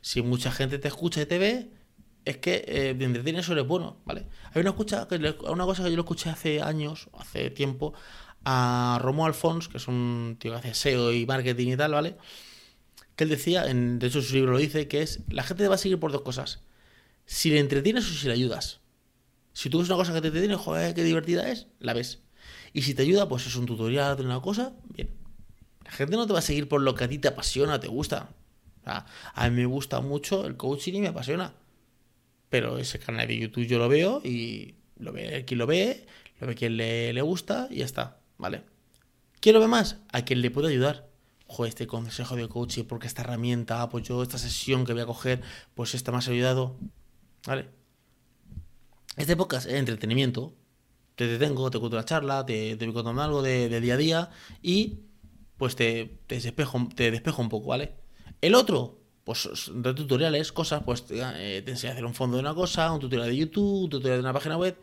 [0.00, 1.70] Si mucha gente te escucha y te ve,
[2.24, 4.26] es que eh, eso eres bueno, ¿vale?
[4.52, 5.08] Hay una, escucha,
[5.48, 7.94] una cosa que yo lo escuché hace años, hace tiempo,
[8.44, 12.16] a Romo Alfons, que es un tío que hace SEO y marketing y tal, ¿vale?
[13.16, 15.68] Que él decía, en, de hecho su libro lo dice, que es, la gente te
[15.68, 16.60] va a seguir por dos cosas.
[17.26, 18.80] Si le entretienes o si le ayudas.
[19.52, 22.22] Si tú ves una cosa que te entretiene, joder, qué divertida es, la ves.
[22.72, 25.10] Y si te ayuda, pues es un tutorial de una cosa, bien.
[25.84, 27.88] La gente no te va a seguir por lo que a ti te apasiona, te
[27.88, 28.30] gusta.
[28.84, 31.54] a mí me gusta mucho el coaching y me apasiona
[32.52, 36.06] pero ese canal de YouTube yo lo veo y lo ve quien lo ve,
[36.38, 38.62] lo ve quien le, le gusta y ya está, ¿vale?
[39.40, 39.96] ¿Quién lo ve más?
[40.12, 41.08] A quien le puede ayudar.
[41.46, 45.06] Joder, este consejo de coaching, porque esta herramienta, pues yo esta sesión que voy a
[45.06, 45.40] coger,
[45.74, 46.76] pues esta ha ayudado,
[47.46, 47.70] ¿vale?
[49.16, 50.52] Este podcast es entretenimiento.
[51.16, 54.30] Te detengo, te cuento la charla, te, te contando algo de, día a día
[54.62, 55.00] y
[55.56, 57.92] pues te, te, despejo, te despejo un poco, ¿vale?
[58.40, 62.40] El otro, pues de tutoriales, cosas, pues eh, te enseña a hacer un fondo de
[62.40, 64.76] una cosa, un tutorial de YouTube, un tutorial de una página web.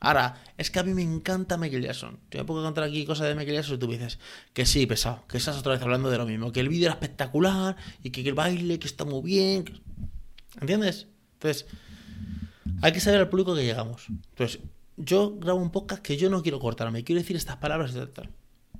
[0.00, 2.18] Ahora, es que a mí me encanta Michael Jackson.
[2.30, 4.18] Yo me puedo contar aquí cosas de Michael Jackson y tú me dices
[4.52, 6.94] que sí, pesado, que estás otra vez hablando de lo mismo, que el vídeo era
[6.94, 9.64] espectacular y que el baile, que está muy bien.
[10.60, 11.06] ¿Entiendes?
[11.34, 11.66] Entonces,
[12.82, 14.06] hay que saber al público que llegamos.
[14.08, 14.60] Entonces,
[14.96, 18.30] yo grabo un podcast que yo no quiero cortarme, quiero decir estas palabras y tal.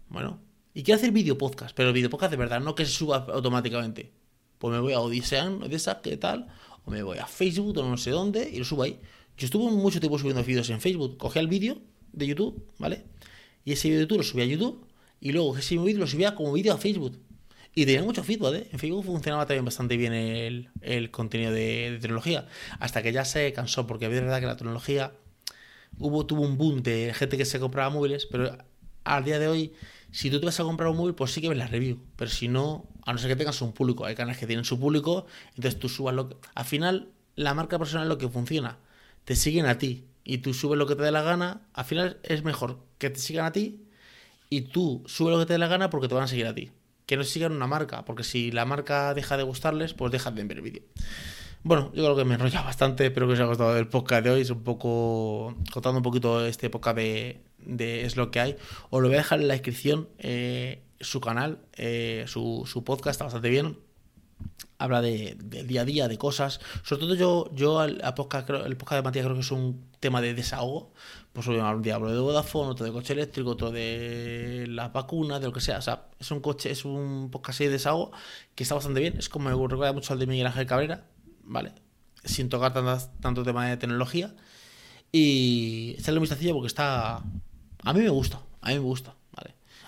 [0.09, 0.41] Bueno,
[0.75, 3.27] y quiero hacer vídeo podcast, pero el vídeo podcast de verdad, no que se suba
[3.33, 4.13] automáticamente.
[4.59, 6.49] Pues me voy a Odisean, esa ¿qué tal?
[6.85, 8.99] O me voy a Facebook o no sé dónde y lo subo ahí.
[9.37, 11.19] Yo estuve mucho tiempo subiendo vídeos en Facebook.
[11.19, 11.79] Cogía el vídeo
[12.13, 13.05] de YouTube, ¿vale?
[13.65, 14.87] Y ese vídeo de YouTube lo subía a YouTube
[15.21, 17.19] y luego ese vídeo lo subía como vídeo a Facebook.
[17.75, 18.69] Y tenía mucho feedback, ¿eh?
[18.73, 22.47] En Facebook funcionaba también bastante bien el, el contenido de, tecnología.
[22.81, 25.13] Hasta que ya se cansó, porque es verdad que la tecnología
[25.99, 28.57] hubo, tuvo un boom de gente que se compraba móviles, pero
[29.05, 29.73] al día de hoy,
[30.11, 32.01] si tú te vas a comprar un móvil, pues sí que ves la review.
[32.17, 34.79] Pero si no, a no ser que tengas un público, hay canales que tienen su
[34.79, 36.37] público, entonces tú subas lo que...
[36.55, 38.79] Al final, la marca personal es lo que funciona.
[39.25, 41.61] Te siguen a ti y tú subes lo que te dé la gana.
[41.73, 43.85] Al final es mejor que te sigan a ti
[44.51, 46.55] y tú subes lo que te dé la gana porque te van a seguir a
[46.55, 46.73] ti.
[47.07, 50.43] Que no sigan una marca, porque si la marca deja de gustarles, pues dejan de
[50.43, 50.83] ver el vídeo.
[51.67, 54.31] Bueno, yo creo que me enrolla bastante, espero que os haya gustado el podcast de
[54.31, 54.43] hoy.
[54.43, 58.57] Es un poco contando un poquito este podcast de, de Es lo que hay.
[58.91, 63.25] Os lo voy a dejar en la descripción eh, su canal, eh, su, podcast está
[63.25, 63.79] bastante bien
[64.79, 66.61] habla de, día a día, de cosas.
[66.85, 70.35] Sobre todo yo, yo podcast, el podcast de Matías creo que es un tema de
[70.35, 70.93] desahogo.
[71.33, 75.47] Pues un día hablo de Vodafone, otro de coche eléctrico, otro de las vacunas, de
[75.47, 75.79] lo que sea.
[75.79, 78.13] O sea, es un coche, es un podcast de desahogo
[78.55, 79.17] que está bastante bien.
[79.19, 81.07] Es como me recuerda mucho al de Miguel Ángel Cabrera,
[81.47, 81.73] ¿vale?
[82.25, 84.35] Sin tocar tanto, tanto tema de tecnología.
[85.13, 87.23] Y echarle un vistacillo porque está...
[87.83, 89.15] A mí me gusta, a mí me gusta.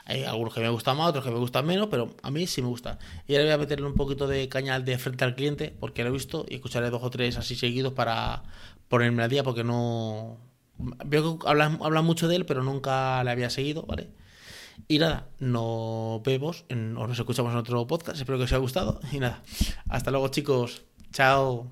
[0.08, 2.62] Hay algunos que me gustan más, otros que me gustan menos, pero a mí sí
[2.62, 2.98] me gusta.
[3.26, 6.08] Y ahora voy a meterle un poquito de caña de frente al cliente, porque lo
[6.08, 8.42] he visto, y escucharé dos o tres así seguidos para
[8.88, 10.38] ponerme al día, porque no.
[10.78, 14.08] Veo que hablan, hablan mucho de él, pero nunca le había seguido, ¿vale?
[14.86, 18.18] Y nada, nos vemos o nos escuchamos en otro podcast.
[18.18, 19.00] Espero que os haya gustado.
[19.12, 19.42] Y nada,
[19.90, 20.84] hasta luego, chicos.
[21.12, 21.70] Chao.